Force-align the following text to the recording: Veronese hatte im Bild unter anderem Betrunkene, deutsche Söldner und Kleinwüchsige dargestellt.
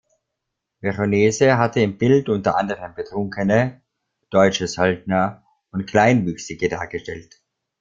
Veronese 0.81 1.59
hatte 1.59 1.81
im 1.81 1.99
Bild 1.99 2.27
unter 2.27 2.57
anderem 2.57 2.95
Betrunkene, 2.95 3.81
deutsche 4.31 4.67
Söldner 4.67 5.45
und 5.69 5.85
Kleinwüchsige 5.85 6.69
dargestellt. 6.69 7.39